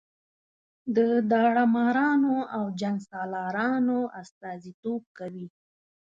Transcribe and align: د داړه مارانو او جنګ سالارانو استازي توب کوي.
د 0.95 0.97
داړه 1.31 1.65
مارانو 1.75 2.35
او 2.57 2.63
جنګ 2.81 2.97
سالارانو 3.09 3.99
استازي 4.21 4.71
توب 4.83 5.01
کوي. 5.17 5.47